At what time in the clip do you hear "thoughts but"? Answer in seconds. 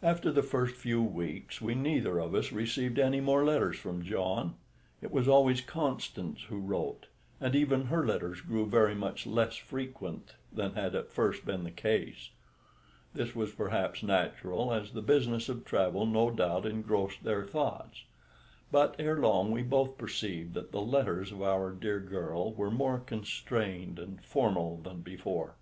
17.44-18.94